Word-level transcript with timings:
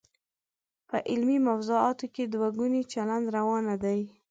په 0.89 0.97
علمي 1.09 1.37
موضوعاتو 1.47 2.05
کې 2.15 2.23
دوه 2.33 2.49
ګونی 2.57 2.83
چلند 2.93 3.25
روا 3.37 3.57
نه 3.69 3.75
دی. 3.83 3.99